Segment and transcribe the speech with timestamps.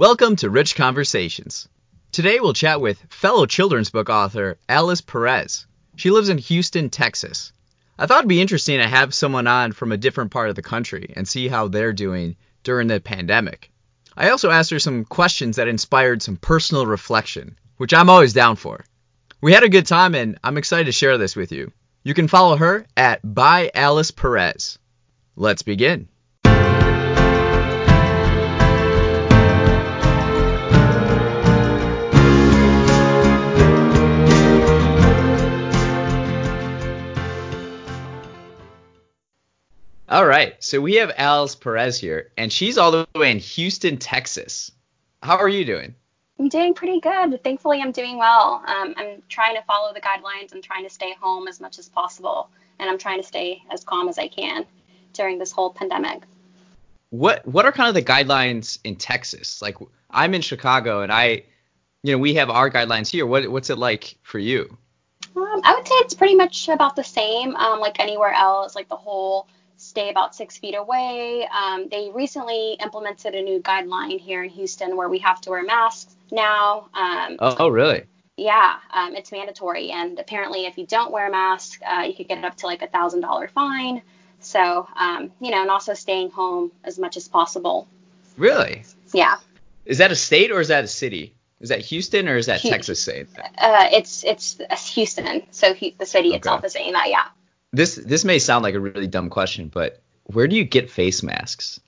[0.00, 1.68] Welcome to Rich Conversations.
[2.10, 5.66] Today we'll chat with fellow children's book author Alice Perez.
[5.94, 7.52] She lives in Houston, Texas.
[7.98, 10.62] I thought it'd be interesting to have someone on from a different part of the
[10.62, 13.70] country and see how they're doing during the pandemic.
[14.16, 18.56] I also asked her some questions that inspired some personal reflection, which I'm always down
[18.56, 18.86] for.
[19.42, 21.72] We had a good time and I'm excited to share this with you.
[22.04, 24.78] You can follow her at by Alice Perez.
[25.36, 26.08] Let's begin.
[40.10, 43.96] All right, so we have Alice Perez here, and she's all the way in Houston,
[43.96, 44.72] Texas.
[45.22, 45.94] How are you doing?
[46.40, 47.44] I'm doing pretty good.
[47.44, 48.60] Thankfully, I'm doing well.
[48.66, 51.88] Um, I'm trying to follow the guidelines and trying to stay home as much as
[51.88, 52.50] possible,
[52.80, 54.66] and I'm trying to stay as calm as I can
[55.12, 56.24] during this whole pandemic.
[57.10, 59.62] What What are kind of the guidelines in Texas?
[59.62, 59.76] Like,
[60.10, 61.44] I'm in Chicago, and I,
[62.02, 63.26] you know, we have our guidelines here.
[63.26, 64.76] What What's it like for you?
[65.36, 68.74] Um, I would say it's pretty much about the same, um, like anywhere else.
[68.74, 69.46] Like the whole
[69.80, 71.46] stay about six feet away.
[71.46, 75.64] Um, they recently implemented a new guideline here in Houston where we have to wear
[75.64, 76.88] masks now.
[76.94, 78.04] Um, oh, oh, really?
[78.36, 79.90] Yeah, um, it's mandatory.
[79.90, 82.82] And apparently, if you don't wear a mask, uh, you could get up to like
[82.82, 84.02] a thousand dollar fine.
[84.40, 87.88] So, um, you know, and also staying home as much as possible.
[88.36, 88.84] Really?
[89.12, 89.36] Yeah.
[89.86, 91.34] Is that a state or is that a city?
[91.60, 93.26] Is that Houston or is that Texas state?
[93.58, 94.58] Uh, it's it's
[94.94, 95.42] Houston.
[95.50, 96.38] So he, the city okay.
[96.38, 97.08] itself is saying that.
[97.08, 97.24] Yeah
[97.72, 101.22] this this may sound like a really dumb question, but where do you get face
[101.22, 101.80] masks?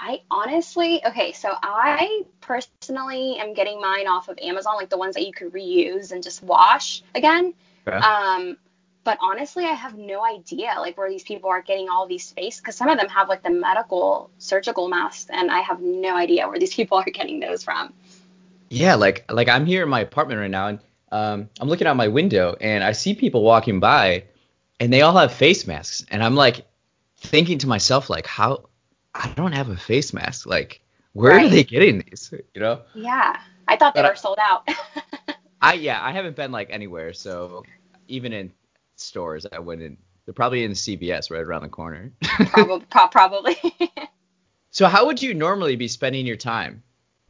[0.00, 5.16] I honestly, okay, so I personally am getting mine off of Amazon, like the ones
[5.16, 7.52] that you could reuse and just wash again.
[7.86, 7.96] Okay.
[7.96, 8.56] Um,
[9.02, 12.60] but honestly, I have no idea like where these people are getting all these face
[12.60, 16.48] because some of them have like the medical surgical masks, and I have no idea
[16.48, 17.92] where these people are getting those from.
[18.70, 20.78] Yeah, like like I'm here in my apartment right now, and
[21.10, 24.24] um, I'm looking out my window, and I see people walking by
[24.80, 26.04] and they all have face masks.
[26.10, 26.66] And i'm like
[27.18, 28.68] thinking to myself like how
[29.14, 30.46] i don't have a face mask.
[30.46, 30.80] Like
[31.12, 31.46] where right.
[31.46, 32.82] are they getting these you know?
[32.94, 33.38] Yeah.
[33.66, 34.68] I thought they but were I, sold out.
[35.60, 37.12] I yeah i haven't been like anywhere.
[37.12, 37.64] So
[38.06, 38.52] even in
[38.96, 39.98] stores i wouldn't.
[40.24, 42.12] They're probably in cvs right around the corner.
[42.22, 43.56] Probably probably.
[44.70, 46.82] So how would you normally be spending your time?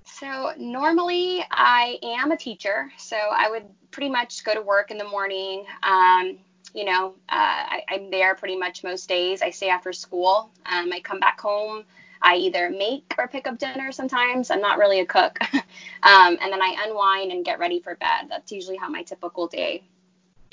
[0.04, 4.98] So normally I am a teacher, so I would pretty much go to work in
[4.98, 6.38] the morning, um,
[6.74, 9.42] you know, uh, I, am there pretty much most days.
[9.42, 10.50] I stay after school.
[10.66, 11.84] Um, I come back home.
[12.20, 14.50] I either make or pick up dinner sometimes.
[14.50, 15.38] I'm not really a cook.
[15.52, 18.28] um, and then I unwind and get ready for bed.
[18.28, 19.84] That's usually how my typical day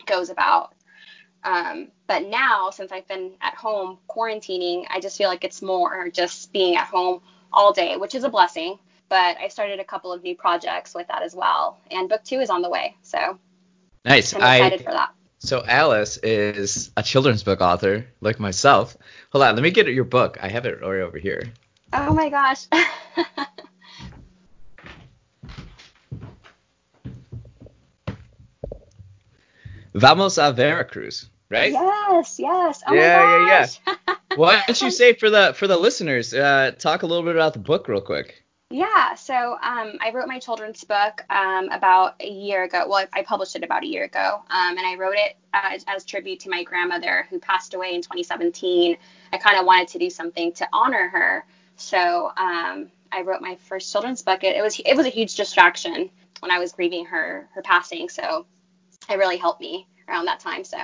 [0.06, 0.74] goes about.
[1.44, 6.10] Um, but now, since I've been at home quarantining, I just feel like it's more
[6.10, 7.22] just being at home
[7.52, 8.80] all day, which is a blessing.
[9.10, 11.78] But I started a couple of new projects with that as well.
[11.92, 12.96] And book two is on the way.
[13.04, 13.40] So
[14.04, 14.34] nice.
[14.34, 15.14] I'm excited I, for that.
[15.46, 18.98] So Alice is a children's book author, like myself.
[19.30, 20.40] Hold on, let me get your book.
[20.42, 21.44] I have it right over here.
[21.94, 22.66] Oh my gosh.
[29.94, 31.74] Vamos a Veracruz, right?
[31.74, 32.82] Yes, yes.
[32.88, 34.16] Oh yeah, yeah, yeah.
[34.36, 37.54] Why don't you say for the for the listeners, uh, talk a little bit about
[37.54, 38.45] the book real quick.
[38.72, 42.86] Yeah, so um, I wrote my children's book um, about a year ago.
[42.90, 46.04] Well, I published it about a year ago, um, and I wrote it as, as,
[46.04, 48.98] tribute to my grandmother who passed away in 2017.
[49.32, 51.46] I kind of wanted to do something to honor her,
[51.76, 54.44] so um, I wrote my first children's book.
[54.44, 56.10] It, it, was it was a huge distraction
[56.40, 58.48] when I was grieving her her passing, so
[59.08, 60.64] it really helped me around that time.
[60.64, 60.80] So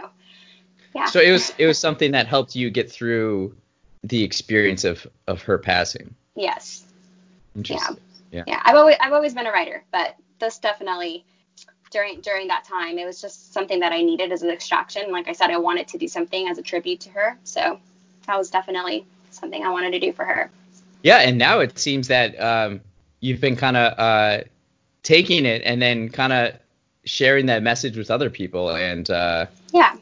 [0.94, 1.06] yeah.
[1.06, 3.56] So it was it was something that helped you get through
[4.04, 6.14] the experience of of her passing.
[6.36, 6.86] Yes.
[7.56, 7.98] Interesting.
[8.32, 8.40] Yeah.
[8.40, 8.44] yeah.
[8.48, 8.62] Yeah.
[8.64, 11.26] I've always I've always been a writer, but this definitely
[11.92, 15.12] during during that time it was just something that I needed as an extraction.
[15.12, 17.38] Like I said, I wanted to do something as a tribute to her.
[17.44, 17.80] So
[18.28, 20.50] that was definitely something I wanted to do for her.
[21.04, 22.82] Yeah, and now it seems that um,
[23.22, 24.44] you've been kind of uh,
[25.02, 26.54] taking it and then kind of
[27.06, 29.96] sharing that message with other people and uh, yeah,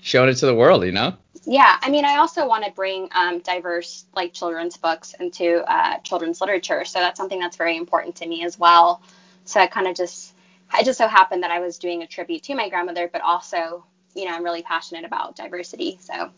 [0.00, 0.84] showing it to the world.
[0.84, 5.14] You know yeah i mean i also want to bring um, diverse like children's books
[5.20, 9.02] into uh, children's literature so that's something that's very important to me as well.
[9.44, 10.34] So i kind of just
[10.78, 13.84] it just so happened that i was doing a tribute to my grandmother but also
[14.14, 16.30] you know i'm really passionate about diversity so.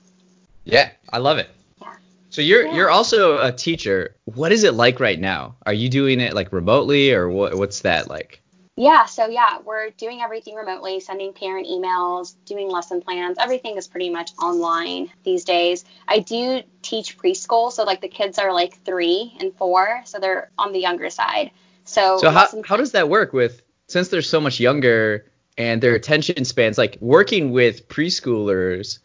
[0.64, 1.50] Yeah i love it.
[1.80, 1.94] Yeah.
[2.30, 2.74] So you're yeah.
[2.74, 4.16] you're also a teacher.
[4.24, 5.56] What is it like right now?
[5.66, 8.42] Are you doing it like remotely or what, what's that like
[8.76, 13.38] yeah, so yeah, we're doing everything remotely, sending parent emails, doing lesson plans.
[13.38, 15.84] Everything is pretty much online these days.
[16.08, 20.50] I do teach preschool, so like the kids are like three and four, so they're
[20.58, 21.50] on the younger side.
[21.84, 25.94] So, So how how does that work with since they're so much younger and their
[25.94, 28.98] attention spans like working with preschoolers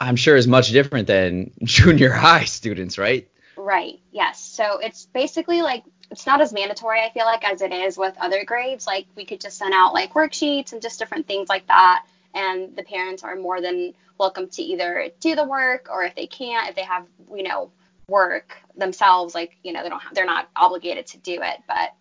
[0.00, 3.28] I'm sure is much different than junior high students, right?
[3.56, 4.00] Right.
[4.10, 4.40] Yes.
[4.40, 5.84] So it's basically like
[6.14, 8.86] it's not as mandatory I feel like as it is with other grades.
[8.86, 12.76] Like we could just send out like worksheets and just different things like that and
[12.76, 16.68] the parents are more than welcome to either do the work or if they can't
[16.68, 17.72] if they have, you know,
[18.08, 21.94] work themselves like, you know, they don't have, they're not obligated to do it, but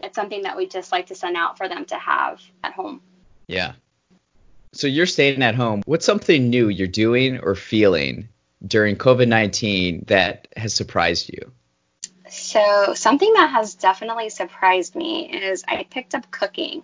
[0.00, 3.00] it's something that we just like to send out for them to have at home.
[3.48, 3.72] Yeah.
[4.74, 5.82] So you're staying at home.
[5.86, 8.28] What's something new you're doing or feeling
[8.64, 11.50] during COVID-19 that has surprised you?
[12.36, 16.82] So something that has definitely surprised me is I picked up cooking.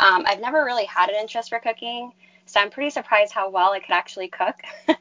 [0.00, 2.12] Um, I've never really had an interest for cooking,
[2.46, 4.56] so I'm pretty surprised how well I could actually cook.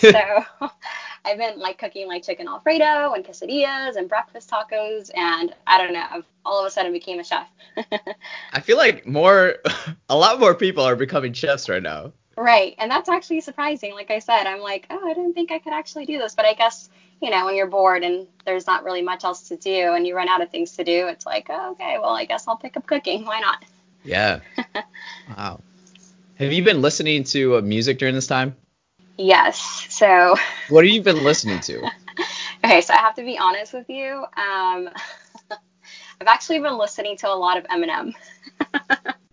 [0.00, 0.44] so
[1.24, 5.92] I've been like cooking like chicken alfredo and quesadillas and breakfast tacos, and I don't
[5.92, 7.46] know, I've all of a sudden became a chef.
[8.52, 9.56] I feel like more
[10.08, 12.12] a lot more people are becoming chefs right now.
[12.36, 13.92] Right, and that's actually surprising.
[13.92, 16.46] Like I said, I'm like, oh, I didn't think I could actually do this, but
[16.46, 16.88] I guess
[17.20, 20.16] you know when you're bored and there's not really much else to do and you
[20.16, 22.76] run out of things to do, it's like, oh, okay, well, I guess I'll pick
[22.76, 23.24] up cooking.
[23.24, 23.64] Why not?
[24.04, 24.40] Yeah.
[25.28, 25.60] wow.
[26.36, 28.56] Have you been listening to uh, music during this time?
[29.18, 29.86] Yes.
[29.90, 30.36] So,
[30.70, 31.90] What have you been listening to?
[32.64, 34.24] okay, so I have to be honest with you.
[34.36, 34.88] Um,
[36.20, 38.14] I've actually been listening to a lot of Eminem.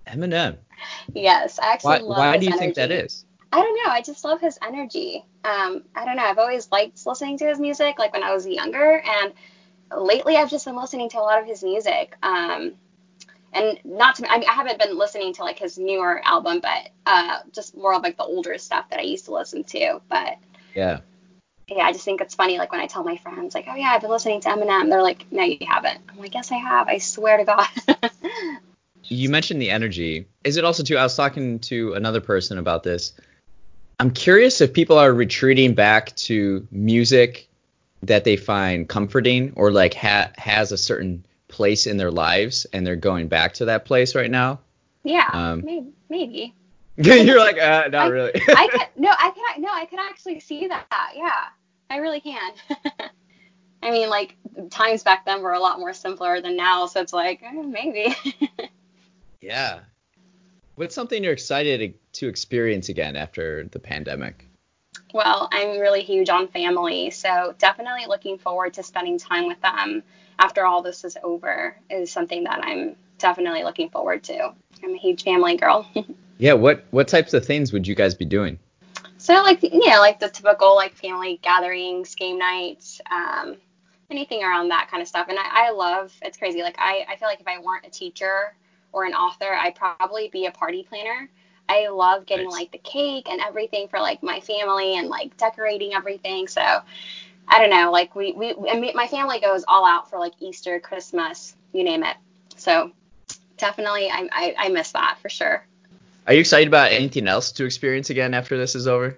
[0.07, 0.57] Eminem.
[1.13, 3.05] Yes, I actually Why, love why do you think that energy.
[3.05, 3.25] is?
[3.51, 3.91] I don't know.
[3.91, 5.25] I just love his energy.
[5.43, 6.23] Um, I don't know.
[6.23, 9.33] I've always liked listening to his music, like when I was younger, and
[9.95, 12.15] lately I've just been listening to a lot of his music.
[12.21, 12.73] Um,
[13.53, 16.89] and not to, I, mean, I haven't been listening to like his newer album, but
[17.05, 20.01] uh, just more of like the older stuff that I used to listen to.
[20.09, 20.37] But
[20.75, 20.99] Yeah.
[21.67, 23.91] yeah, I just think it's funny, like when I tell my friends, like, oh yeah,
[23.95, 24.89] I've been listening to Eminem.
[24.89, 25.99] They're like, no, you haven't.
[26.09, 26.87] I'm like, yes, I have.
[26.89, 27.67] I swear to God.
[29.09, 30.27] You mentioned the energy.
[30.43, 30.97] Is it also too?
[30.97, 33.13] I was talking to another person about this.
[33.99, 37.47] I'm curious if people are retreating back to music
[38.03, 42.85] that they find comforting or like ha- has a certain place in their lives and
[42.85, 44.59] they're going back to that place right now.
[45.03, 45.93] yeah, Um, maybe.
[46.09, 46.53] maybe.
[46.97, 48.31] You're like, uh, not I- really.
[48.35, 50.85] I could no, I can no, I can actually see that.
[51.15, 51.31] Yeah,
[51.89, 52.51] I really can.
[53.83, 54.35] I mean, like
[54.71, 58.15] times back then were a lot more simpler than now, so it's like eh, maybe.
[59.41, 59.79] yeah.
[60.75, 64.47] What's something you're excited to experience again after the pandemic?
[65.13, 70.03] well, I'm really huge on family, so definitely looking forward to spending time with them
[70.39, 74.53] after all this is over is something that I'm definitely looking forward to.
[74.83, 75.89] I'm a huge family girl.
[76.39, 76.53] Yeah.
[76.53, 78.59] What what types of things would you guys be doing?
[79.17, 83.57] So like know like the typical like family gatherings, game nights, um,
[84.11, 85.29] anything around that kind of stuff.
[85.29, 86.61] And I, I love it's crazy.
[86.61, 88.53] Like I, I feel like if I weren't a teacher
[88.93, 91.27] or an author, I'd probably be a party planner.
[91.69, 92.53] I love getting Nice.
[92.53, 96.47] like the cake and everything for like my family and like decorating everything.
[96.47, 100.19] So I don't know, like we we I mean, my family goes all out for
[100.19, 102.15] like Easter, Christmas, you name it.
[102.55, 102.91] So
[103.57, 105.65] definitely I I, I miss that for sure.
[106.25, 109.17] Are you excited about anything else to experience again after this is over?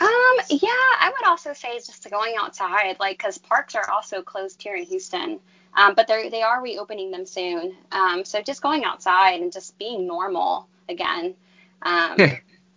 [0.00, 0.68] Um, yeah,
[1.00, 4.84] I would also say just going outside, like, because parks are also closed here in
[4.84, 5.40] Houston.
[5.76, 7.76] Um, but they they are reopening them soon.
[7.92, 11.34] Um, so just going outside and just being normal again.
[11.82, 12.16] Um,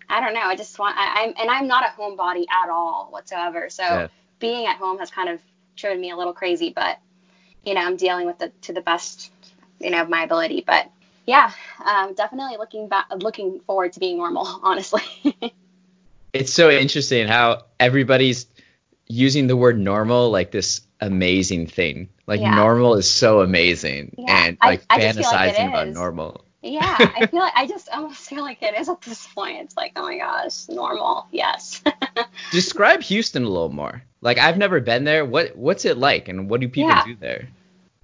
[0.09, 0.41] I don't know.
[0.41, 0.95] I just want.
[0.97, 3.69] I, I'm and I'm not a homebody at all whatsoever.
[3.69, 4.07] So Yeah.
[4.39, 5.39] being at home has kind of
[5.75, 6.71] driven me a little crazy.
[6.75, 6.99] But
[7.63, 9.31] you know, I'm dealing with it to the best,
[9.79, 10.63] you know, of my ability.
[10.65, 10.89] But
[11.25, 11.51] yeah,
[11.85, 14.47] um, definitely looking back, looking forward to being normal.
[14.63, 15.01] Honestly.
[16.33, 18.45] It's so interesting how everybody's
[19.07, 22.09] using the word normal like this amazing thing.
[22.27, 22.55] Like Yeah.
[22.55, 26.45] normal is so amazing Yeah, and like I just feel like fantasizing about normal.
[26.61, 29.61] Yeah, I feel like I just almost feel like it is at this point.
[29.61, 31.27] It's like, oh my gosh, normal.
[31.31, 31.81] Yes.
[32.51, 34.03] Describe Houston a little more.
[34.21, 35.25] Like I've never been there.
[35.25, 37.03] What what's it like and what do people Yeah.
[37.05, 37.47] do there?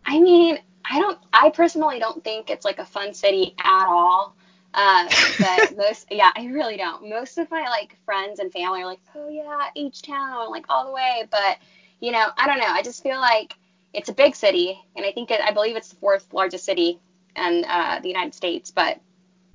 [0.05, 0.57] I mean,
[0.89, 1.19] I don't.
[1.33, 4.35] I personally don't think it's like a fun city at all.
[4.73, 5.07] Uh,
[5.39, 7.09] but most, yeah, I really don't.
[7.09, 10.85] Most of my like friends and family are like, oh yeah, H Town, like all
[10.85, 11.27] the way.
[11.29, 11.57] But
[11.99, 12.67] you know, I don't know.
[12.67, 13.55] I just feel like
[13.93, 15.41] it's a big city, and I think it.
[15.41, 16.99] I believe it's the fourth largest city
[17.37, 18.71] in uh, the United States.
[18.71, 18.99] But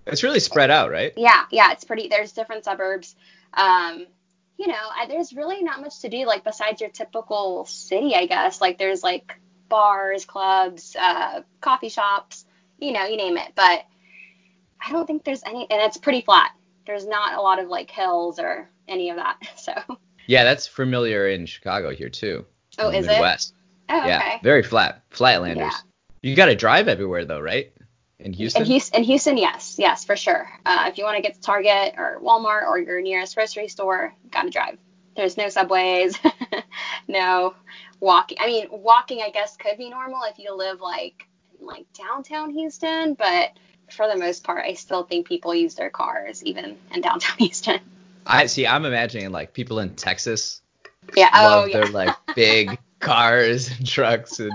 [0.06, 1.12] It's really spread out, right?
[1.16, 2.08] yeah, yeah, it's pretty.
[2.08, 3.14] There's different suburbs.
[3.54, 4.06] Um,
[4.58, 8.26] you know, I, there's really not much to do like besides your typical city, I
[8.26, 8.60] guess.
[8.60, 9.34] Like there's like
[9.68, 12.44] bars, clubs, uh, coffee shops,
[12.78, 13.52] you know, you name it.
[13.56, 13.84] But
[14.84, 16.50] I don't think there's any, and it's pretty flat.
[16.86, 19.38] There's not a lot of like hills or any of that.
[19.56, 19.72] So,
[20.26, 22.44] Yeah, that's familiar in Chicago here too.
[22.78, 23.50] oh, is Midwest.
[23.88, 23.92] it?
[23.94, 24.40] Oh, Yeah, okay.
[24.42, 25.56] very flat, flatlanders.
[25.56, 25.70] Yeah.
[26.22, 27.72] You got to drive everywhere though, right?
[28.18, 28.62] In Houston.
[28.62, 30.48] In Houston, in Houston, yes, yes, for sure.
[30.64, 34.14] Uh, if you want to get to Target or Walmart or your nearest grocery store,
[34.22, 34.78] you gotta drive.
[35.16, 36.16] There's no subways,
[37.08, 37.54] no
[38.00, 38.38] walking.
[38.40, 41.26] I mean, walking, I guess, could be normal if you live like
[41.60, 43.50] like downtown Houston, but
[43.90, 47.80] for the most part, I still think people use their cars even in downtown Houston.
[48.26, 48.66] I see.
[48.66, 50.62] I'm imagining like people in Texas
[51.16, 51.30] Yeah.
[51.34, 51.80] love oh, yeah.
[51.80, 54.52] their like big cars and trucks and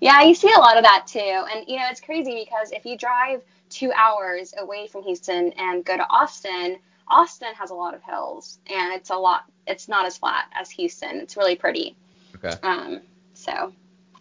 [0.00, 1.20] Yeah, you see a lot of that too.
[1.20, 5.84] And you know, it's crazy because if you drive two hours away from Houston and
[5.84, 10.06] go to Austin, Austin has a lot of hills and it's a lot it's not
[10.06, 11.16] as flat as Houston.
[11.20, 11.96] It's really pretty.
[12.36, 12.56] okay.
[12.62, 13.00] Um
[13.34, 13.72] so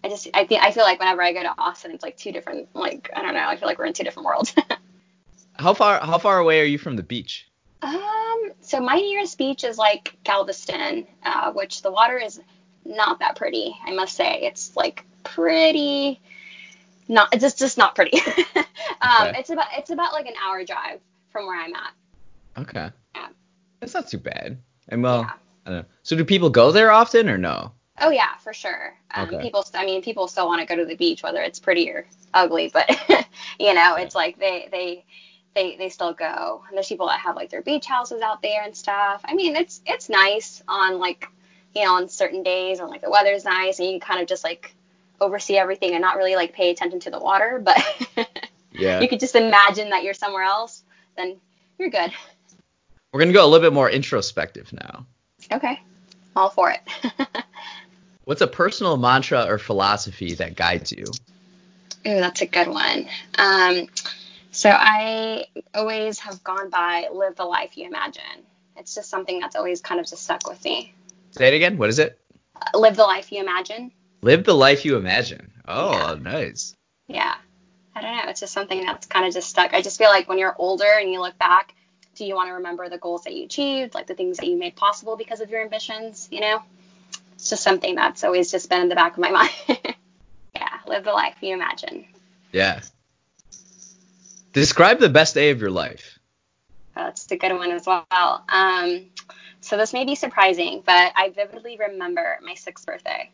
[0.04, 2.32] I just I think I feel like whenever I go to Austin it's like two
[2.32, 4.54] different like I don't know, I feel like we're in two different worlds.
[5.58, 7.48] How far how far away are you from the beach?
[7.82, 12.42] um so my nearest beach is like Galveston, uh, which the water is
[12.84, 14.42] not that pretty, I must say.
[14.42, 16.20] It's like pretty
[17.08, 18.18] not it's just just not pretty.
[19.02, 19.40] um Okay.
[19.40, 21.00] it's about it's about like an hour drive
[21.32, 21.94] from where I'm at.
[22.58, 22.90] Okay.
[23.16, 23.28] Yeah.
[23.80, 24.58] That's not too bad.
[24.90, 25.32] And well, Yeah.
[25.66, 25.86] I don't know.
[26.04, 27.72] So do people go there often or no?
[28.00, 28.94] Oh yeah, for sure.
[29.14, 29.42] Um, Okay.
[29.42, 32.06] People, I mean, people still want to go to the beach, whether it's pretty or
[32.34, 32.90] ugly, but
[33.60, 35.06] you know, it's like they they
[35.56, 36.64] they they still go.
[36.68, 39.22] And there's people that have like their beach houses out there and stuff.
[39.26, 41.28] I mean, it's it's nice on like
[41.74, 44.28] you know on certain days when like the weather's nice and you can kind of
[44.28, 44.76] just like
[45.22, 47.78] oversee everything and not really like pay attention to the water, but
[48.72, 49.00] Yeah.
[49.02, 50.84] you could just imagine that you're somewhere else,
[51.16, 51.40] then
[51.80, 52.12] you're good.
[53.14, 55.06] We're gonna go a little bit more introspective now.
[55.52, 55.80] Okay,
[56.36, 56.82] all for it.
[58.26, 61.06] What's a personal mantra or philosophy that guides you?
[62.08, 63.08] Ooh, that's a good one.
[63.38, 63.88] Um,
[64.52, 68.24] so I always have gone by live the life you imagine.
[68.78, 70.94] It's just something that's always kind of just stuck with me.
[71.32, 71.78] Say it again.
[71.78, 72.20] What is it?
[72.56, 73.92] Uh, Live the life you imagine.
[74.26, 75.52] Live the life you imagine.
[75.68, 76.16] Oh, Yeah.
[76.20, 76.76] nice.
[77.06, 77.36] Yeah.
[77.94, 78.24] I don't know.
[78.28, 79.72] It's just something that's kind of just stuck.
[79.76, 81.76] I just feel like when you're older and you look back,
[82.16, 84.58] do you want to remember the goals that you achieved, like the things that you
[84.58, 86.28] made possible because of your ambitions?
[86.32, 86.64] You know,
[87.34, 89.52] it's just something that's always just been in the back of my mind.
[90.56, 90.80] yeah.
[90.88, 92.06] Live the life you imagine.
[92.52, 92.82] Yeah.
[94.54, 96.18] Describe the best day of your life.
[96.96, 98.44] That's a good one as well.
[98.50, 99.06] Um,
[99.62, 103.30] so this may be surprising, but I vividly remember my sixth birthday.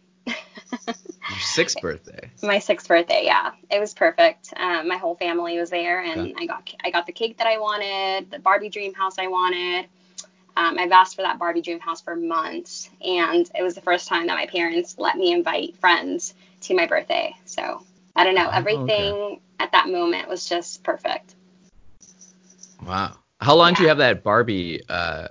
[1.31, 2.29] Your sixth birthday.
[2.43, 4.53] my sixth birthday, yeah, it was perfect.
[4.57, 6.35] Um, my whole family was there, and Okay.
[6.37, 9.87] I got I got the cake that I wanted, the Barbie dream house I wanted.
[10.57, 14.07] Um, I've asked for that Barbie dream house for months, and it was the first
[14.07, 17.33] time that my parents let me invite friends to my birthday.
[17.45, 17.85] So
[18.15, 18.57] I don't know, Oh, okay.
[18.57, 21.35] everything at that moment was just perfect.
[22.85, 23.17] Wow.
[23.39, 25.29] How long do you have that Barbie uh,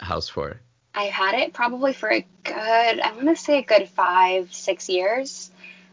[0.00, 0.60] house for?
[0.96, 2.54] I had it probably for a good,
[3.00, 5.50] I want to say a good five, six years.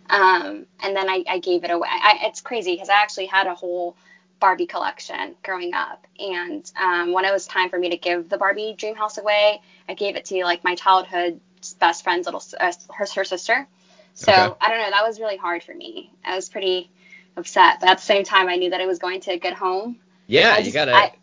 [0.10, 1.88] Um, and then I, I gave it away.
[1.92, 3.98] I, it's crazy because I actually had a whole
[4.40, 6.08] Barbie collection growing up.
[6.20, 9.62] And um, when it was time for me to give the Barbie dream house away,
[9.90, 11.40] I gave it to like my childhood
[11.80, 13.68] best friend's little, uh, her, her sister.
[14.14, 14.56] So Okay.
[14.62, 16.12] I don't know, that was really hard for me.
[16.24, 16.90] I was pretty
[17.36, 17.82] upset.
[17.82, 19.98] But at the same time, I knew that it was going to a good home.
[20.28, 20.94] Yeah, I you gotta.
[20.94, 21.14] I-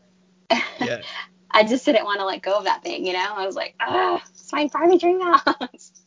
[0.80, 1.00] yeah.
[1.50, 3.35] I just didn't want to let go of that thing, you know?
[3.35, 5.92] I was like, ah, it's my Barbie dream house.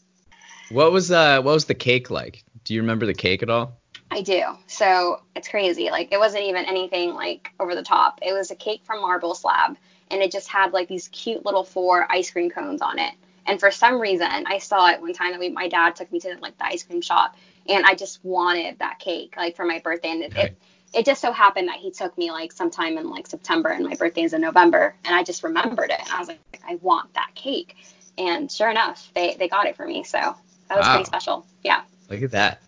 [0.69, 2.43] What was uh what was the cake like?
[2.63, 3.77] Do you remember the cake at all?
[4.09, 4.41] I do.
[4.67, 5.89] So it's crazy.
[5.91, 8.19] Like it wasn't even anything like over the top.
[8.21, 9.77] It was a cake from Marble Slab,
[10.09, 13.13] and it just had like these cute little four ice cream cones on it.
[13.45, 16.19] And for some reason, I saw it one time that we, my dad took me
[16.21, 17.35] to like the ice cream shop,
[17.67, 20.11] and I just wanted that cake like for my birthday.
[20.11, 20.45] And it, Right.
[20.45, 20.57] it,
[20.93, 23.95] it just so happened that he took me like sometime in like September, and my
[23.95, 27.13] birthday is in November, and I just remembered it, and I was like, I want
[27.13, 27.75] that cake.
[28.17, 30.03] And sure enough, they they got it for me.
[30.03, 30.93] So that was Wow.
[30.93, 31.45] pretty special.
[31.63, 31.81] Yeah.
[32.09, 32.61] Look at that.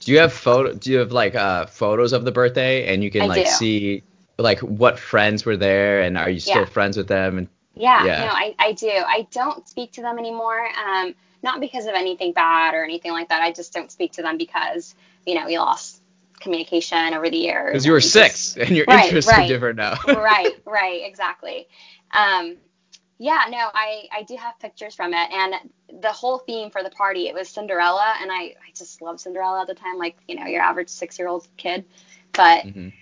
[0.00, 0.74] Do you have photo?
[0.74, 3.50] Do you have like uh photos of the birthday and you can I like do.
[3.50, 4.02] see
[4.38, 6.66] like what friends were there and are you still Yeah.
[6.66, 7.38] friends with them?
[7.38, 8.26] And Yeah, Yeah.
[8.26, 8.90] no, I, I do.
[8.90, 10.68] I don't speak to them anymore.
[10.76, 13.42] Um, not because of anything bad or anything like that.
[13.42, 14.94] I just don't speak to them because,
[15.26, 16.01] you know, we lost
[16.42, 17.72] communication over the years.
[17.72, 19.94] because you were six and your Right, interests are different now.
[20.06, 21.68] right, right, exactly.
[22.12, 22.56] Um,
[23.18, 25.30] yeah, no, I, I do have pictures from it.
[25.32, 25.54] And
[26.02, 28.14] the whole theme for the party, it was Cinderella.
[28.20, 31.18] And I, I just loved Cinderella at the time, like, you know, your average six
[31.18, 31.84] year old kid.
[32.34, 32.92] But Mhm.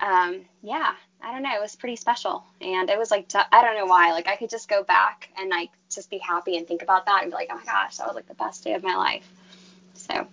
[0.00, 1.54] um, yeah, I don't know.
[1.54, 4.12] It was pretty special, and it was like I don't know why.
[4.12, 7.22] Like I could just go back and like just be happy and think about that
[7.22, 9.28] and be like, oh my gosh, that was like the best day of my life.
[9.94, 10.28] So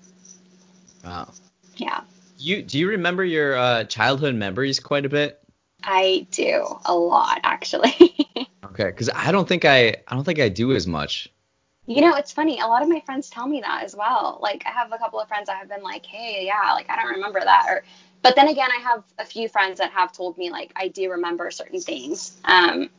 [1.04, 1.34] Wow.
[1.78, 2.02] yeah,
[2.38, 5.42] You do you remember your uh, childhood memories quite a bit?
[5.84, 7.94] I do a lot actually.
[8.72, 11.30] Okay, because I don't think I I don't think I do as much.
[11.86, 12.60] You know, it's funny.
[12.60, 14.40] A lot of my friends tell me that as well.
[14.42, 16.96] Like, I have a couple of friends that have been like, "Hey, yeah, like I
[16.96, 17.84] don't remember that," or,
[18.24, 21.12] but then again, I have a few friends that have told me like I do
[21.12, 22.36] remember certain things.
[22.44, 22.90] Um,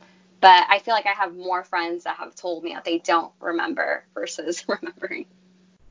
[0.40, 3.33] but I feel like I have more friends that have told me that they don't
[3.40, 5.26] remember versus remembering.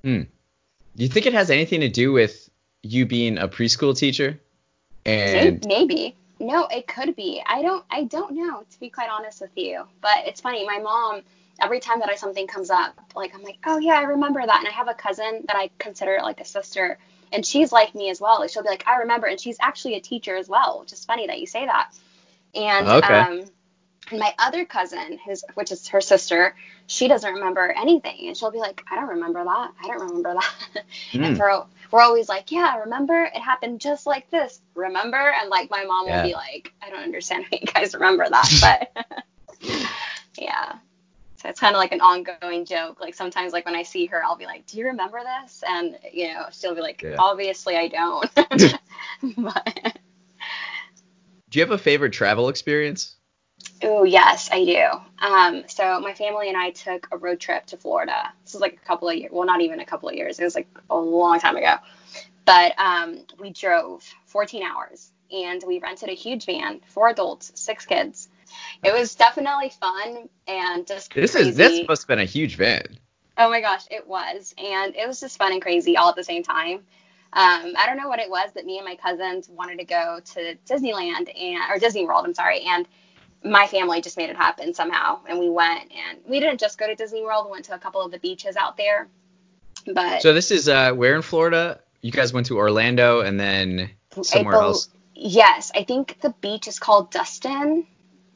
[0.04, 0.22] Hmm.
[0.96, 2.50] Do you think it has anything to do with
[2.86, 4.40] you being a preschool teacher?
[5.06, 6.16] And maybe.
[6.40, 7.42] No, it could be.
[7.46, 9.84] I don't I don't know, to be quite honest with you.
[10.02, 11.22] But it's funny, my mom
[11.62, 14.60] every time that I something comes up, like I'm like, "Oh yeah, I remember that."
[14.60, 16.98] And I have a cousin that I consider like a sister,
[17.32, 18.40] and she's like me as well.
[18.40, 21.06] Like she'll be like, "I remember." And she's actually a teacher as well, which is
[21.06, 21.92] funny that you say that.
[22.54, 23.14] And okay.
[23.14, 23.46] um
[24.12, 26.56] and my other cousin, who's which is her sister,
[26.88, 29.72] she doesn't remember anything, and she'll be like, "I don't remember that.
[29.84, 31.24] I don't remember that." Mm.
[31.26, 31.70] and we're hmm.
[31.92, 33.24] we're always like, "Yeah, remember?
[33.24, 34.62] It happened just like this.
[34.76, 36.22] Remember?" And like my mom yeah.
[36.22, 39.06] will be like, "I don't understand how you guys remember that," but
[40.38, 40.74] yeah.
[41.38, 43.02] So it's kind of like an ongoing joke.
[43.02, 45.98] Like sometimes, like when I see her, I'll be like, "Do you remember this?" And
[46.14, 47.16] you know, she'll be like, yeah.
[47.18, 48.30] "Obviously, I don't."
[49.38, 49.98] but.
[51.50, 53.15] Do you have a favorite travel experience?
[53.84, 55.26] Oh, yes, I do.
[55.26, 58.32] Um, so my family and I took a road trip to Florida.
[58.44, 60.40] This was like a couple of years, well, not even a couple of years.
[60.40, 61.76] It was like a long time ago.
[62.46, 67.86] But um, we drove 14 hours and we rented a huge van, four adults, six
[67.86, 68.30] kids.
[68.84, 71.50] It was definitely fun and just this crazy.
[71.50, 72.84] is this must have been a huge van.
[73.38, 76.24] Oh my gosh, it was, and it was just fun and crazy all at the
[76.24, 76.78] same time.
[77.34, 80.22] Um, I don't know what it was, but me and my cousins wanted to go
[80.34, 82.26] to Disneyland and or Disney World.
[82.26, 82.88] I'm sorry, and
[83.46, 86.88] my family just made it happen somehow and we went and we didn't just go
[86.88, 89.08] to Disney World, we went to a couple of the beaches out there.
[89.94, 91.80] But So this is uh where in Florida?
[92.02, 94.90] You guys went to Orlando and then somewhere else.
[95.14, 97.86] Yes, I think the beach is called Destin.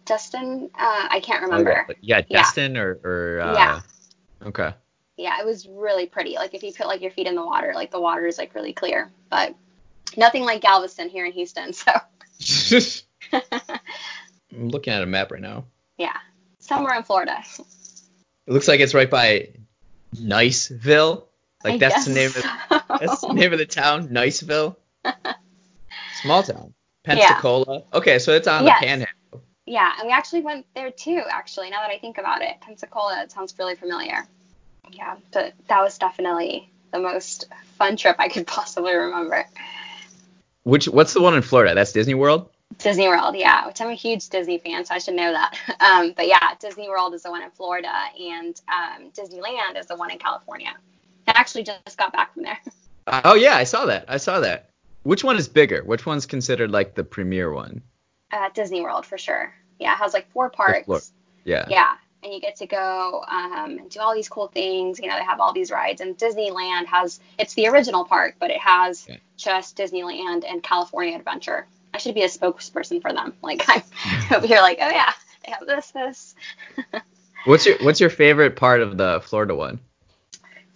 [0.05, 1.85] Destin, uh, I can't remember.
[2.01, 2.81] Yeah, Destin yeah.
[2.81, 3.81] or, or uh, yeah.
[4.43, 4.73] Okay.
[5.17, 6.35] Yeah, it was really pretty.
[6.35, 8.55] Like if you put like your feet in the water, like the water is like
[8.55, 9.53] really clear, but
[10.17, 11.73] nothing like Galveston here in Houston.
[11.73, 11.91] So.
[14.51, 15.65] I'm looking at a map right now.
[15.97, 16.17] Yeah,
[16.59, 17.43] somewhere in Florida.
[18.47, 19.49] It looks like it's right by
[20.15, 21.25] Niceville.
[21.63, 22.39] Like I that's the name so.
[22.39, 24.75] of that's the name of the town, Niceville.
[26.21, 26.73] Small town.
[27.03, 27.79] Pensacola.
[27.79, 27.97] Yeah.
[27.97, 28.79] Okay, so it's on yes.
[28.79, 29.43] the panhandle.
[29.65, 32.59] Yeah, and we actually went there too, actually, now that I think about it.
[32.61, 34.27] Pensacola, it sounds really familiar.
[34.91, 37.45] Yeah, but that was definitely the most
[37.77, 39.45] fun trip I could possibly remember.
[40.63, 41.75] Which what's the one in Florida?
[41.75, 42.49] That's Disney World?
[42.79, 45.57] Disney World, yeah, which I'm a huge Disney fan, so I should know that.
[45.79, 49.95] Um, but yeah, Disney World is the one in Florida, and um, Disneyland is the
[49.95, 50.73] one in California.
[51.27, 52.59] I actually just got back from there.
[53.23, 54.05] Oh yeah, I saw that.
[54.07, 54.69] I saw that.
[55.01, 55.83] Which one is bigger?
[55.83, 57.81] Which one's considered like the premier one?
[58.31, 59.51] Uh, Disney World for sure.
[59.79, 61.11] Yeah, it has like four parks.
[61.43, 61.65] Yeah.
[61.67, 64.99] Yeah, and you get to go um, and do all these cool things.
[64.99, 68.51] You know, they have all these rides, and Disneyland has it's the original park, but
[68.51, 69.15] it has yeah.
[69.37, 71.65] just Disneyland and California Adventure.
[71.93, 73.33] I should be a spokesperson for them.
[73.41, 73.81] Like I'm
[74.35, 75.13] over here, like, oh yeah,
[75.45, 76.35] they have this, this.
[77.45, 79.79] what's your What's your favorite part of the Florida one?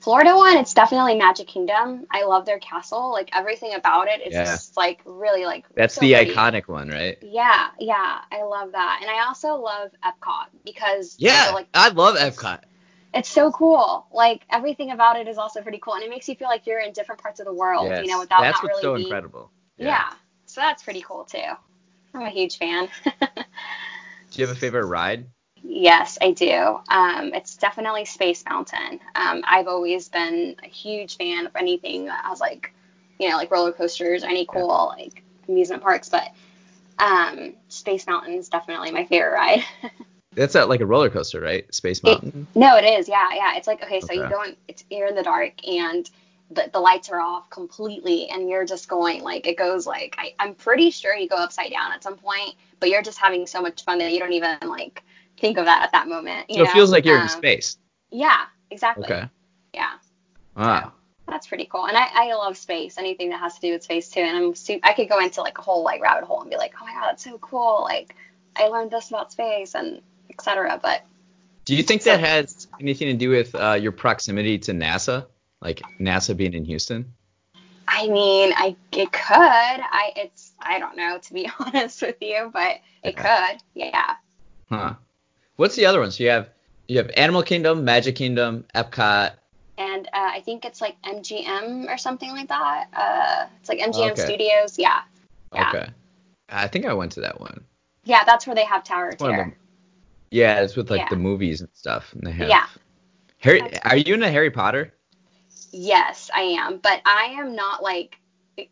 [0.04, 2.06] Florida one, it's definitely Magic Kingdom.
[2.12, 3.13] I love their castle.
[3.13, 4.43] Like everything about it is yeah.
[4.43, 5.65] just like really like.
[5.76, 6.34] That's so the pretty.
[6.34, 7.17] iconic one, right?
[7.21, 11.15] Yeah, yeah, I love that, and I also love Epcot because.
[11.17, 12.63] Yeah, like, I love Epcot.
[13.13, 14.06] It's so cool.
[14.12, 16.82] Like everything about it is also pretty cool, and it makes you feel like you're
[16.82, 17.88] in different parts of the world.
[17.88, 19.52] Yes, you know, without that's not what's really so being, incredible.
[19.78, 19.88] Yeah.
[19.88, 20.13] yeah,
[20.54, 21.39] so that's pretty cool too.
[22.13, 22.88] I'm a huge fan.
[23.04, 23.12] do
[24.34, 25.26] you have a favorite ride?
[25.63, 26.80] Yes, I do.
[26.89, 29.00] Um, it's definitely Space Mountain.
[29.16, 32.72] Um, I've always been a huge fan of anything that has like,
[33.20, 35.04] you know, like roller coasters or any cool yeah.
[35.04, 36.10] like amusement parks.
[36.10, 36.32] But
[37.00, 39.63] um, Space Mountain is definitely my favorite ride.
[40.34, 41.74] That's at like a roller coaster, right?
[41.74, 42.48] Space Mountain.
[42.54, 43.10] It, no, it is.
[43.10, 43.56] Yeah, yeah.
[43.56, 44.18] It's like okay, so okay.
[44.18, 46.08] you go in, it's you're in the dark and
[46.54, 50.34] the, the lights are off completely and you're just going like it goes like I,
[50.39, 53.62] I'm pretty sure you go upside down at some point, but you're just having so
[53.62, 55.04] much fun that you don't even like
[55.38, 56.48] think of that at that moment.
[56.52, 56.63] so know?
[56.63, 57.78] it feels like you're um, in space.
[58.12, 59.06] Yeah, exactly.
[59.06, 59.28] Okay.
[59.74, 59.94] Yeah.
[60.56, 60.94] Wow.
[61.26, 61.88] So that's pretty cool.
[61.88, 64.22] And I, I love space, anything that has to do with space too.
[64.22, 66.58] And I'm su- I could go into like a whole like rabbit hole and be
[66.58, 67.84] like, oh my god, that's so cool.
[67.84, 68.16] Like
[68.56, 70.80] I learned this about space and etc.
[70.82, 71.04] But
[71.66, 75.28] do you think so, that has anything to do with uh, your proximity to NASA?
[75.63, 77.13] Like NASA being in Houston?
[77.88, 79.34] I mean, I it could.
[79.34, 83.49] I it's I don't know to be honest with you, but it yeah.
[83.49, 83.62] could.
[83.73, 84.15] Yeah.
[84.69, 84.93] Huh.
[85.56, 86.12] What's the other one?
[86.12, 86.49] So you have
[86.88, 89.34] you have Animal Kingdom, Magic Kingdom, Epcot.
[89.78, 92.88] And uh, I think it's like MGM or something like that.
[92.93, 94.23] Uh, it's like MGM okay.
[94.23, 94.78] Studios.
[94.78, 95.02] Yeah.
[95.54, 95.69] yeah.
[95.69, 95.89] Okay.
[96.49, 97.63] I think I went to that one.
[98.04, 99.58] Yeah, that's where they have Tower of Terror.
[100.30, 101.10] Yeah, it's with like yeah.
[101.10, 102.65] the movies and stuff, and they have yeah
[103.43, 104.93] Harry, are you into Harry Potter?
[105.73, 108.19] Yes, I am, but I am not like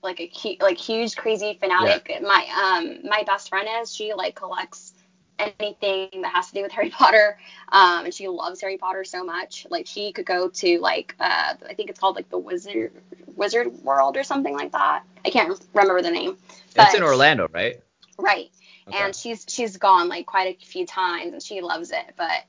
[0.04, 2.08] like a like huge crazy fanatic.
[2.08, 2.20] Yeah.
[2.20, 4.94] My um my best friend is she like collects
[5.40, 7.40] anything that has to do with Harry Potter.
[7.72, 9.66] Um, and she loves Harry Potter so much.
[9.72, 12.92] Like she could go to like uh, I think it's called like the Wizard
[13.36, 15.04] Wizard World or something like that.
[15.26, 16.38] I can't remember the name.
[16.76, 17.82] But, it's in Orlando, right?
[18.20, 18.52] Right.
[18.88, 18.98] Okay.
[18.98, 22.14] And she's she's gone like quite a few times and she loves it.
[22.16, 22.44] But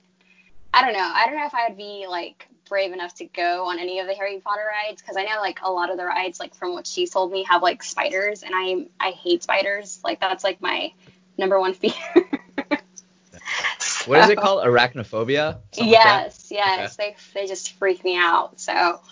[0.74, 1.10] I don't know.
[1.10, 4.06] I don't know if I would be like brave enough to go on any of
[4.06, 6.72] the Harry Potter rides because I know like a lot of the rides like from
[6.72, 10.00] what she told me have like spiders and I I hate spiders.
[10.02, 10.90] Like that's like my
[11.36, 11.92] number one fear.
[14.06, 14.64] what is it called?
[14.64, 15.58] Arachnophobia?
[15.72, 16.98] Something yes, like yes.
[16.98, 17.14] Okay.
[17.34, 18.58] They they just freak me out.
[18.58, 19.02] So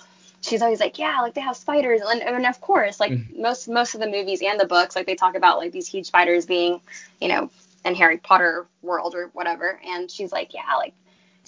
[0.41, 3.39] she's always like, yeah, like they have spiders, and, and of course, like mm.
[3.39, 6.07] most most of the movies and the books, like they talk about like these huge
[6.07, 6.81] spiders being,
[7.21, 7.51] you know,
[7.85, 9.79] in Harry Potter world or whatever.
[9.87, 10.95] And she's like, yeah, like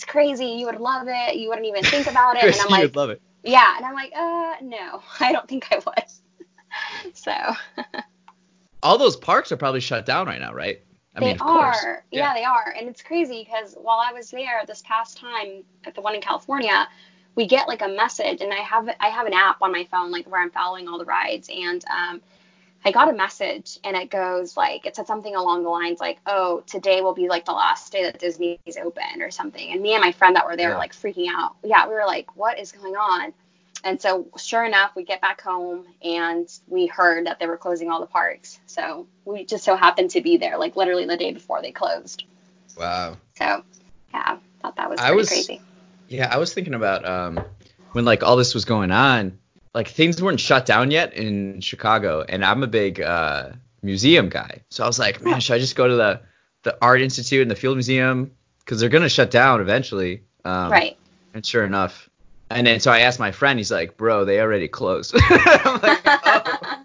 [0.03, 0.47] it's crazy.
[0.47, 1.37] You would love it.
[1.37, 2.43] You wouldn't even think about it.
[2.43, 3.23] and I'm like, love it.
[3.45, 7.15] Yeah, and I'm like, uh, no, I don't think I would.
[7.15, 7.33] so.
[8.83, 10.83] All those parks are probably shut down right now, right?
[11.15, 12.05] I they mean, are.
[12.11, 12.21] Yeah.
[12.21, 12.35] yeah.
[12.35, 12.75] they are.
[12.77, 16.21] And it's crazy because while I was there this past time at the one in
[16.21, 16.89] California,
[17.37, 20.11] we get like a message and I have I have an app on my phone
[20.11, 22.21] like where I'm following all the rides and um
[22.85, 26.19] I got a message and it goes like it said something along the lines like,
[26.27, 29.73] "Oh, today will be like the last day that Disney is open" or something.
[29.73, 30.75] And me and my friend that were there yeah.
[30.75, 31.57] were like freaking out.
[31.63, 33.33] Yeah, we were like, "What is going on?"
[33.85, 37.91] And so, sure enough, we get back home and we heard that they were closing
[37.91, 38.61] all the parks.
[38.67, 42.25] So we just so happened to be there, like literally the day before they closed.
[42.77, 43.17] Wow.
[43.35, 43.65] So,
[44.15, 45.61] yeah, thought that was pretty was, crazy.
[46.09, 47.41] Yeah, I was thinking about um,
[47.93, 49.39] when like all this was going on,
[49.75, 53.51] like things weren't shut down yet in Chicago, and I'm a big uh,
[53.83, 56.21] museum guy, so I was like, man, should I just go to the
[56.63, 58.31] the Art Institute and the Field Museum
[58.61, 60.23] because they're gonna shut down eventually.
[60.45, 60.97] Um, right.
[61.35, 62.11] And sure enough,
[62.51, 65.15] and then so I asked my friend, he's like, bro, they already closed.
[65.31, 66.85] I'm like, oh.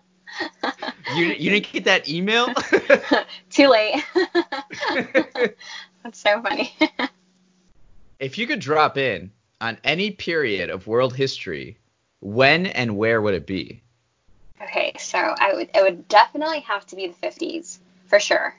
[1.16, 2.54] you, you didn't get that email?
[3.50, 4.04] Too late.
[6.04, 6.76] That's so funny.
[8.20, 11.78] if you could drop in on any period of world history,
[12.20, 13.82] when and where would it be?
[14.62, 18.56] Okay, so I would it would definitely have to be the 50s for sure.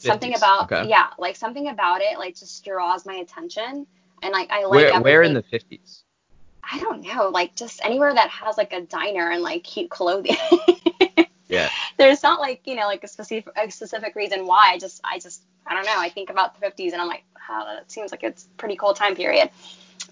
[0.00, 0.06] 50s.
[0.06, 0.88] Something about okay.
[0.88, 3.86] yeah, like something about it like just draws my attention
[4.22, 6.02] and like I like where, where in the 50s?
[6.70, 10.36] I don't know, like just anywhere that has like a diner and like cute clothing.
[11.48, 11.68] yeah.
[11.98, 14.70] There's not like, you know, like a specific a specific reason why.
[14.72, 15.96] I just I just I don't know.
[15.96, 18.94] I think about the 50s and I'm like, wow, that seems like it's pretty cool
[18.94, 19.50] time period.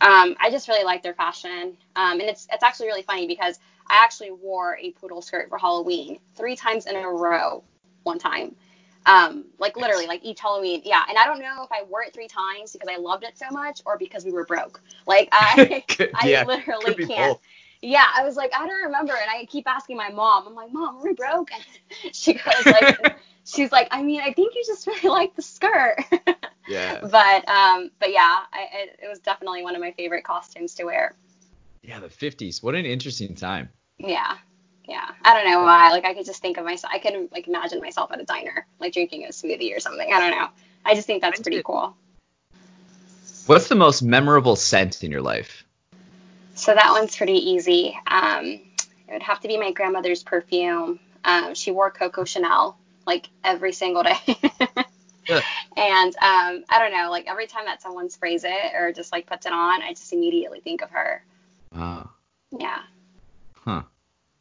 [0.01, 1.77] Um, I just really like their fashion.
[1.97, 3.59] Um, and it's it's actually really funny because
[3.89, 7.63] I actually wore a poodle skirt for Halloween three times in a row
[8.05, 8.55] one time.
[9.07, 11.03] Um, like literally, like each Halloween, yeah.
[11.09, 13.47] And I don't know if I wore it three times because I loved it so
[13.51, 14.81] much or because we were broke.
[15.07, 15.85] Like I,
[16.15, 17.35] I literally can't.
[17.35, 17.41] Both.
[17.83, 20.47] Yeah, I was like, I don't remember, and I keep asking my mom.
[20.47, 21.51] I'm like, Mom, are we broke?
[21.53, 25.43] And she goes like, she's like, I mean, I think you just really like the
[25.43, 25.97] skirt.
[26.71, 27.01] Yeah.
[27.01, 30.85] But um, but yeah, I, it, it was definitely one of my favorite costumes to
[30.85, 31.15] wear.
[31.83, 32.63] Yeah, the 50s.
[32.63, 33.71] What an interesting time.
[33.99, 34.37] Yeah.
[34.85, 35.09] Yeah.
[35.23, 35.91] I don't know why.
[35.91, 38.67] Like i could just think of myself i could like imagine myself at a diner
[38.79, 40.13] like drinking a smoothie or something.
[40.13, 40.49] I don't know.
[40.85, 41.97] I just think that's pretty cool.
[43.47, 45.65] What's the most memorable scent in your life?
[46.55, 47.99] So that one's pretty easy.
[48.07, 48.61] Um
[49.09, 51.01] it would have to be my grandmother's perfume.
[51.25, 54.19] Um she wore coco chanel like every single day
[55.31, 55.41] yeah.
[55.77, 59.27] and um i don't know like every time that someone sprays it or just like
[59.27, 61.23] puts it on i just immediately think of her
[61.75, 62.11] wow
[62.59, 62.81] yeah
[63.55, 63.83] huh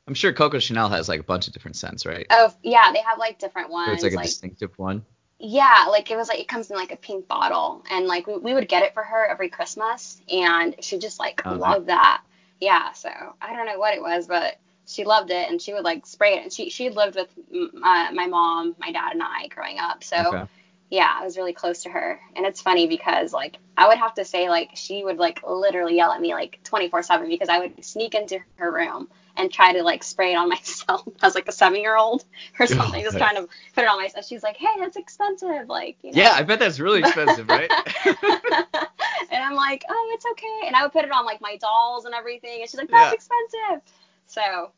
[0.09, 2.25] I'm sure Coco Chanel has like a bunch of different scents, right?
[2.31, 3.89] Oh yeah, they have like different ones.
[3.89, 5.05] So it's like a like, distinctive one.
[5.37, 8.37] Yeah, like it was like it comes in like a pink bottle, and like we,
[8.37, 12.23] we would get it for her every Christmas, and she just like oh, loved that.
[12.59, 15.83] Yeah, so I don't know what it was, but she loved it, and she would
[15.83, 16.43] like spray it.
[16.43, 17.29] And she she lived with
[17.73, 20.17] my, my mom, my dad, and I growing up, so.
[20.33, 20.47] Okay.
[20.89, 22.19] Yeah, I was really close to her.
[22.35, 25.95] And it's funny because like I would have to say like she would like literally
[25.95, 29.07] yell at me like 24/7 because I would sneak into her room
[29.39, 32.23] and try to like spray it on myself as like a seven year old
[32.59, 34.25] or something, just trying to put it on myself.
[34.25, 35.67] She's like, hey, that's expensive.
[35.67, 36.21] Like, you know.
[36.21, 37.71] Yeah, I bet that's really expensive, right?
[38.05, 40.67] and I'm like, oh, it's okay.
[40.67, 42.61] And I would put it on like my dolls and everything.
[42.61, 43.71] And she's like, that's yeah.
[43.71, 43.93] expensive.
[44.27, 44.71] So,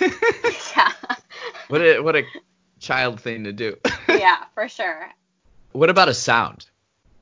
[0.76, 0.92] yeah.
[1.68, 2.24] what a what a
[2.80, 3.76] child thing to do.
[4.08, 5.10] yeah, for sure.
[5.74, 6.66] What about a sound?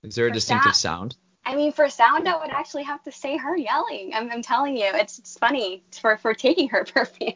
[0.02, 1.16] Is there a for distinctive sound?
[1.44, 4.12] I mean, for sound, I would actually have to say her yelling.
[4.14, 7.34] I'm, I'm telling you, it's, it's funny for, for taking her perfume.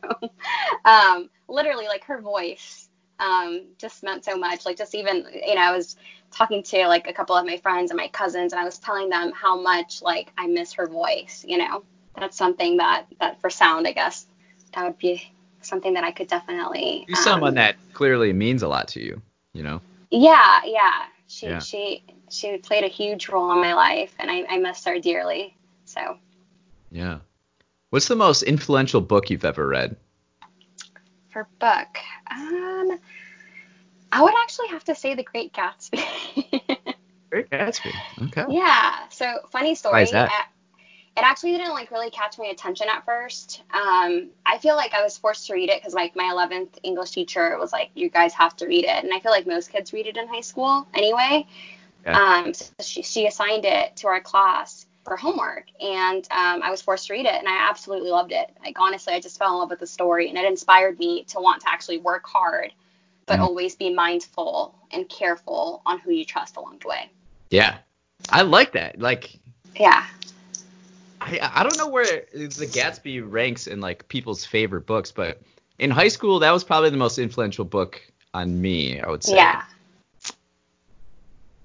[0.85, 2.89] um, literally, like her voice.
[3.19, 4.67] um, just meant so much.
[4.67, 5.97] Like just even, you know, I was
[6.31, 9.09] talking to like a couple of my friends and my cousins, and I was telling
[9.09, 11.45] them how much like I miss her voice.
[11.49, 11.83] You know,
[12.19, 14.27] that's something that that for sound, I guess,
[14.75, 15.23] that would be
[15.63, 17.07] something that I could definitely.
[17.09, 19.23] You're um, someone that clearly means a lot to you.
[19.55, 19.81] You know.
[20.11, 21.07] Yeah, yeah.
[21.29, 21.59] She yeah.
[21.59, 25.57] she she played a huge role in my life, and I, I miss her dearly.
[25.85, 26.19] So.
[26.91, 27.19] Yeah.
[27.91, 29.97] What's the most influential book you've ever read?
[31.31, 31.99] For book,
[32.31, 32.99] um,
[34.13, 36.95] I would actually have to say The Great Gatsby.
[37.31, 37.93] Great Gatsby.
[38.23, 38.45] Okay.
[38.49, 39.09] Yeah.
[39.11, 39.93] So funny story.
[39.93, 40.49] Why is that?
[41.17, 43.63] It actually didn't like really catch my attention at first.
[43.73, 47.13] Um, I feel like I was forced to read it because like my 11th English
[47.13, 49.95] teacher was like, you guys have to read it, and I feel like most kids
[49.95, 51.47] read it in high school anyway.
[52.05, 52.21] Yeah.
[52.21, 56.83] Um, so she, she assigned it to our class for homework, and um, I was
[56.83, 58.51] forced to read it, and I absolutely loved it.
[58.63, 61.41] Like honestly, I just fell in love with the story, and it inspired me to
[61.41, 62.75] want to actually work hard,
[63.25, 63.43] but mm.
[63.43, 67.11] always be mindful and careful on who you trust along the way.
[67.51, 67.79] Yeah,
[68.29, 69.01] I like that.
[69.01, 69.39] Like.
[69.77, 70.07] Yeah.
[71.27, 75.43] I, I don't know where the Gatsby ranks in like people's favorite books, but
[75.79, 78.01] in high school that was probably the most influential book
[78.33, 79.01] on me.
[79.01, 79.35] I would say.
[79.35, 79.65] Yeah.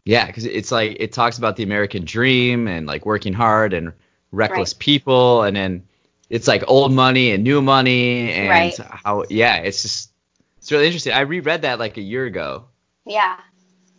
[0.04, 3.93] Yeah, because it's like it talks about the American dream and like working hard and
[4.32, 4.80] reckless right.
[4.80, 5.84] people, and then
[6.30, 8.78] it's like old money and new money and right.
[8.78, 10.12] how yeah, it's just
[10.58, 11.13] it's really interesting.
[11.13, 12.65] I reread that like a year ago.
[13.06, 13.38] Yeah.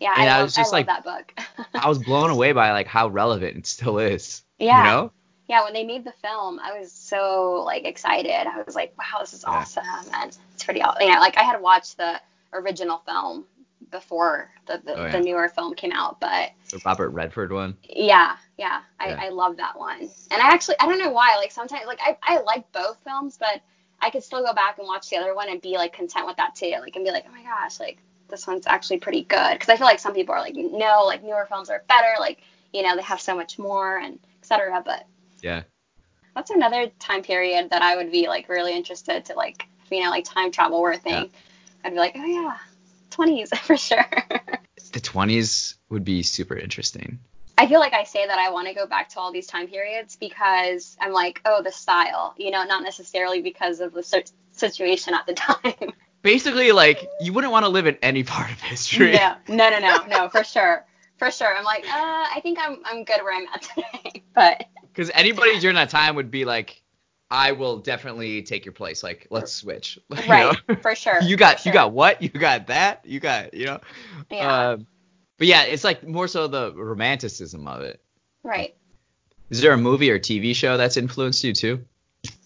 [0.01, 1.33] Yeah, and I, I was just I like that book.
[1.75, 4.43] I was blown away by like how relevant it still is.
[4.59, 4.79] Yeah.
[4.79, 5.13] You know?
[5.49, 8.47] Yeah, when they made the film, I was so like excited.
[8.47, 10.83] I was like, wow, this is awesome, and it's pretty.
[10.83, 11.03] awesome.
[11.03, 12.21] You know, like I had watched the
[12.53, 13.45] original film
[13.91, 15.13] before the the, oh, yeah.
[15.13, 17.77] the newer film came out, but the Robert Redford one.
[17.89, 19.21] Yeah, yeah, I, yeah.
[19.21, 21.37] I love that one, and I actually I don't know why.
[21.37, 23.61] Like sometimes like I I like both films, but
[24.01, 26.37] I could still go back and watch the other one and be like content with
[26.37, 26.75] that too.
[26.81, 29.53] Like and be like, oh my gosh, like this one's actually pretty good.
[29.53, 32.15] Because I feel like some people are like, no, like newer films are better.
[32.19, 32.41] Like
[32.73, 34.83] you know they have so much more and etc.
[34.85, 35.07] But
[35.43, 35.63] yeah.
[36.35, 40.11] That's another time period that I would be like really interested to like, you know,
[40.11, 41.25] like time travel were a thing.
[41.25, 41.27] Yeah.
[41.85, 42.57] I'd be like, oh yeah,
[43.11, 44.07] 20s for sure.
[44.93, 47.19] the 20s would be super interesting.
[47.59, 49.69] I feel like I say that I want to go back to all these time
[49.69, 54.03] periods because I'm like, oh, the style, you know, not necessarily because of the
[54.53, 55.93] situation at the time.
[56.23, 59.13] Basically, like, you wouldn't want to live in any part of history.
[59.13, 60.85] No, no, no, no, no, for sure.
[61.19, 61.55] For sure.
[61.55, 64.23] I'm like, uh, I think I'm, I'm good where I'm at today.
[64.35, 66.83] But because anybody during that time would be like,
[67.31, 69.03] I will definitely take your place.
[69.03, 69.99] Like, let's switch.
[70.29, 70.75] right, know?
[70.77, 71.23] for sure.
[71.23, 71.71] you got sure.
[71.71, 72.21] you got what?
[72.21, 73.05] You got that?
[73.05, 73.81] You got you know.
[74.31, 74.71] Yeah.
[74.71, 74.87] Um,
[75.39, 78.03] but yeah, it's like more so the romanticism of it.
[78.43, 78.75] Right.
[79.51, 81.85] Is there a movie or TV show that's influenced you too?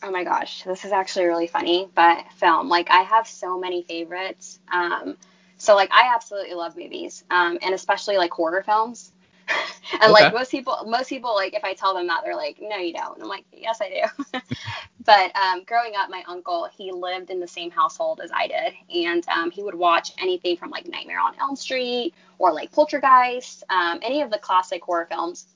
[0.03, 2.69] Oh my gosh, this is actually really funny, but film.
[2.69, 4.59] Like I have so many favorites.
[4.73, 5.17] Um,
[5.59, 9.13] so like I absolutely love movies, um, and especially like horror films.
[9.93, 10.13] and okay.
[10.13, 12.93] like most people, most people like if I tell them that they're like, no, you
[12.93, 13.15] don't.
[13.15, 13.89] And I'm like, yes, I
[14.33, 14.41] do.
[15.05, 18.75] but um, growing up, my uncle he lived in the same household as I did,
[18.95, 23.65] and um, he would watch anything from like Nightmare on Elm Street or like Poltergeist,
[23.71, 25.47] um, any of the classic horror films,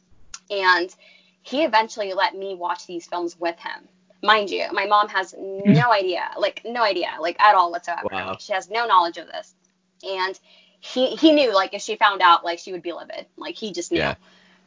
[0.51, 0.95] and
[1.43, 3.89] he eventually let me watch these films with him.
[4.23, 8.09] Mind you, my mom has no idea, like no idea, like at all whatsoever.
[8.11, 8.37] Wow.
[8.39, 9.55] She has no knowledge of this,
[10.03, 10.39] and
[10.81, 13.27] he he knew like if she found out like she would be livid.
[13.37, 13.99] Like he just knew.
[13.99, 14.17] Yeah.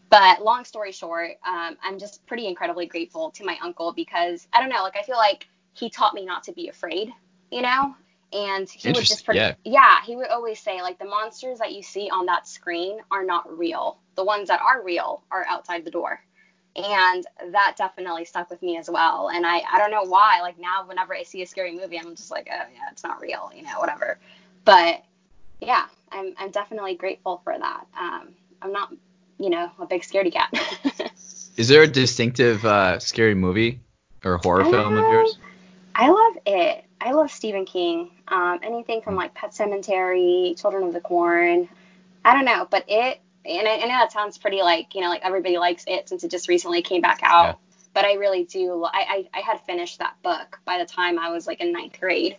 [0.10, 4.60] but long story short um, i'm just pretty incredibly grateful to my uncle because i
[4.60, 7.12] don't know like i feel like he taught me not to be afraid
[7.54, 7.96] you know?
[8.34, 9.54] And he would just pretty, yeah.
[9.64, 13.24] yeah he would always say like the monsters that you see on that screen are
[13.24, 14.00] not real.
[14.16, 16.20] The ones that are real are outside the door.
[16.76, 19.30] And that definitely stuck with me as well.
[19.30, 22.16] And i i don't know why like now whenever i see a scary movie i'm
[22.16, 24.18] just like oh yeah it's not real you know whatever.
[24.66, 25.04] But
[25.66, 27.86] yeah, I'm I'm definitely grateful for that.
[28.00, 28.30] Um,
[28.62, 28.94] I'm not,
[29.40, 30.54] you know, a big scaredy cat.
[31.58, 33.80] Is there a distinctive uh, scary movie
[34.24, 35.38] or horror film of yours?
[35.96, 36.86] I love it.
[37.00, 38.10] I love Stephen King.
[38.28, 41.70] Um, anything from like Pet Sematary, Children of the Corn.
[42.26, 43.20] I don't know, but it.
[43.46, 46.24] And I, I, know that sounds pretty like you know like everybody likes it since
[46.24, 47.46] it just recently came back out.
[47.46, 47.56] Yeah.
[47.94, 48.84] But I really do.
[48.86, 52.00] I, I I had finished that book by the time I was like in ninth
[52.00, 52.38] grade.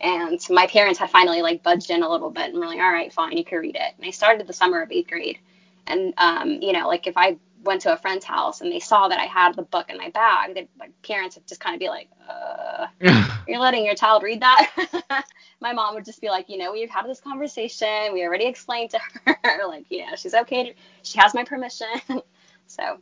[0.00, 2.90] And my parents had finally like budged in a little bit and were like, all
[2.90, 3.94] right, fine, you can read it.
[3.96, 5.38] And I started the summer of eighth grade.
[5.86, 9.08] And, um, you know, like if I went to a friend's house and they saw
[9.08, 11.80] that I had the book in my bag, they, my parents would just kind of
[11.80, 12.86] be like, uh,
[13.48, 15.24] you're letting your child read that?
[15.60, 18.12] my mom would just be like, you know, we've had this conversation.
[18.12, 20.70] We already explained to her, like, you know, she's okay.
[20.70, 21.88] To, she has my permission.
[22.66, 22.98] so,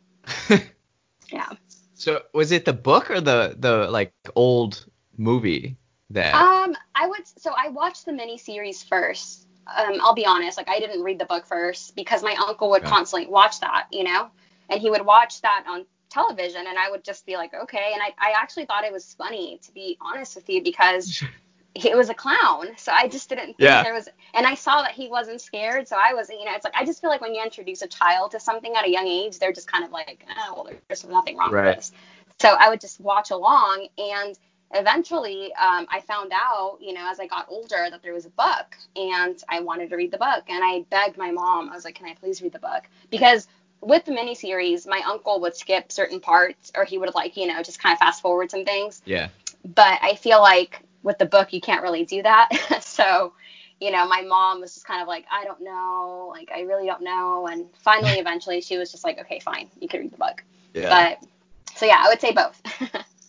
[1.31, 1.49] yeah.
[1.95, 5.77] So was it the book or the the like old movie?
[6.15, 6.35] That?
[6.35, 7.27] Um, I would.
[7.39, 9.47] So I watched the miniseries first.
[9.67, 10.57] Um, I'll be honest.
[10.59, 14.05] Like I didn't read the book first because my uncle would constantly watch that, you
[14.05, 14.31] know,
[14.69, 17.93] and he would watch that on television, and I would just be like, okay.
[17.95, 21.23] And I, I actually thought it was funny, to be honest with you, because
[21.75, 22.67] he was a clown.
[22.77, 23.83] So I just didn't think Yeah.
[23.83, 24.09] there was.
[24.35, 26.85] And I saw that he wasn't scared, so I was, you know, it's like I
[26.85, 29.53] just feel like when you introduce a child to something at a young age, they're
[29.53, 31.69] just kind of like, oh, well, there's nothing wrong Right.
[31.69, 31.93] with this.
[32.41, 34.37] So I would just watch along, and
[34.75, 38.31] eventually um, I found out, you know, as I got older, that there was a
[38.31, 41.71] book, and I wanted to read the book, and I begged my mom.
[41.71, 43.49] I was like, "Can I please read the book?" Because
[43.81, 47.63] with the miniseries, my uncle would skip certain parts, or he would like, you know,
[47.63, 49.03] just kind of fast forward some things.
[49.05, 49.29] yeah.
[49.65, 52.49] But I feel like with the book, you can't really do that.
[52.83, 53.33] so,
[53.81, 56.87] you know, my mom was just kind of like, "I don't know, like I really
[56.87, 60.17] don't know," and finally, eventually, she was just like, "Okay, fine, you can read the
[60.17, 60.43] book."
[60.75, 61.17] Yeah.
[61.19, 61.29] But
[61.77, 62.61] so yeah, I would say both.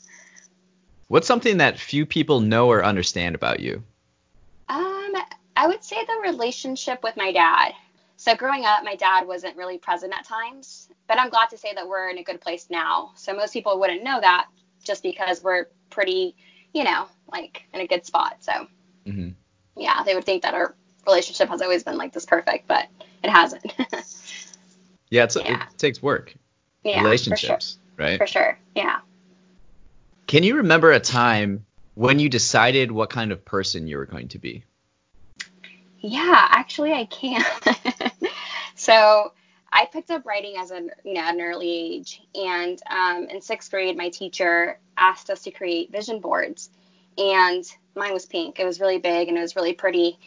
[1.08, 3.84] What's something that few people know or understand about you?
[4.70, 5.13] Um,
[5.56, 7.74] I would say the relationship with my dad.
[8.18, 11.74] So growing up, my dad wasn't really present at times, but I'm glad to say
[11.74, 13.12] that we're in a good place now.
[13.16, 14.48] So most people wouldn't know that
[14.84, 16.36] just because we're pretty,
[16.74, 18.38] you know, like in a good spot.
[18.39, 18.68] So
[19.06, 19.30] hmm
[19.76, 22.88] yeah, they would think that our relationship has always been like this perfect, but
[23.24, 23.63] it hasn't.
[25.10, 25.62] Yeah, it's, Yeah.
[25.62, 26.34] it takes work.
[26.84, 28.18] yeah, Relationships, right?
[28.18, 28.28] For sure.
[28.28, 28.60] For sure.
[28.74, 29.00] Yeah.
[30.27, 34.29] Can you remember a time when you decided what kind of person you were going
[34.29, 34.63] to be?
[35.99, 37.43] Yeah, actually, I can.
[38.75, 39.31] so
[39.71, 43.41] I picked up writing as an you know at an early age, and um, in
[43.41, 46.69] sixth grade, my teacher asked us to create vision boards,
[47.17, 47.63] and
[47.95, 48.59] mine was pink.
[48.59, 50.17] It was really big and it was really pretty.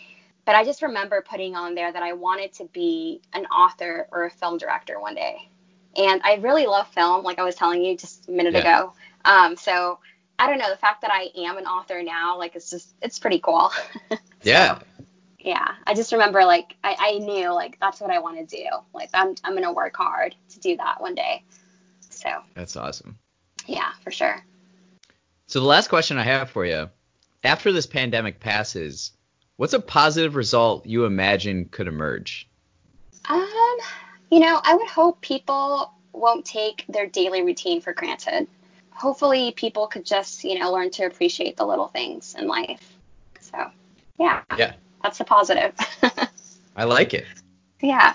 [0.44, 4.26] But I just remember putting on there that I wanted to be an author or
[4.26, 5.48] a film director one day.
[5.96, 8.60] And I really love film, like I was telling you just a minute Yeah.
[8.60, 8.92] ago.
[9.26, 9.98] Um, so
[10.38, 13.18] I don't know, the fact that I am an author now, like it's just it's
[13.18, 13.70] pretty cool.
[14.42, 14.78] Yeah.
[15.40, 18.64] yeah i just remember like I, I knew like that's what i want to do
[18.94, 21.42] like i'm, I'm gonna work hard to do that one day
[22.10, 23.18] so That's awesome.
[23.66, 24.44] yeah for sure
[25.48, 26.90] So the last question I have for you,
[27.42, 29.12] after this pandemic passes,
[29.56, 32.48] what's a positive result you imagine could emerge?
[33.28, 33.76] um
[34.30, 38.46] you know i would hope people won't take their daily routine for granted
[38.96, 42.82] hopefully people could just you know learn to appreciate the little things in life
[43.40, 43.70] so
[44.18, 44.72] yeah Yeah.
[45.02, 45.74] that's the positive
[46.76, 47.26] I like it.
[47.80, 48.14] yeah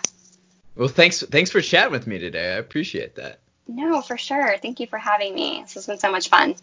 [0.75, 2.53] Well, thanks thanks for chatting with me today.
[2.53, 3.39] I appreciate that.
[3.67, 6.55] no for sure thank you for having me this has been so much fun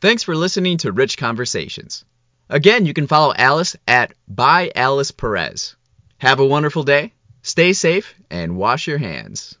[0.00, 2.04] Thanks for listening to Rich Conversations.
[2.48, 5.74] Again, you can follow Alice at by Alice Perez.
[6.18, 9.58] Have a wonderful day, stay safe, and wash your hands.